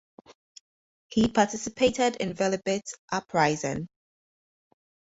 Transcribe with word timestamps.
He 1.09 1.27
participated 1.27 2.15
in 2.15 2.33
Velebit 2.33 2.81
uprising. 3.11 3.87